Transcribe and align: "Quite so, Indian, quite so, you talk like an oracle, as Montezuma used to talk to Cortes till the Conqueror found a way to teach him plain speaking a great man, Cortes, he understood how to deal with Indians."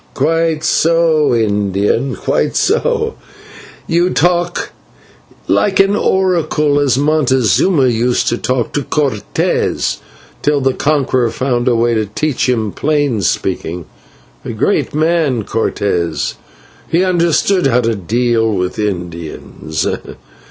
"Quite 0.15 0.63
so, 0.63 1.31
Indian, 1.35 2.15
quite 2.15 2.55
so, 2.55 3.13
you 3.85 4.09
talk 4.09 4.71
like 5.47 5.79
an 5.79 5.95
oracle, 5.95 6.79
as 6.79 6.97
Montezuma 6.97 7.85
used 7.85 8.27
to 8.29 8.37
talk 8.39 8.73
to 8.73 8.81
Cortes 8.81 9.99
till 10.41 10.59
the 10.59 10.73
Conqueror 10.73 11.29
found 11.29 11.67
a 11.67 11.75
way 11.75 11.93
to 11.93 12.07
teach 12.07 12.49
him 12.49 12.71
plain 12.71 13.21
speaking 13.21 13.85
a 14.43 14.53
great 14.53 14.95
man, 14.95 15.43
Cortes, 15.43 16.33
he 16.89 17.03
understood 17.03 17.67
how 17.67 17.81
to 17.81 17.93
deal 17.93 18.51
with 18.51 18.79
Indians." 18.79 19.85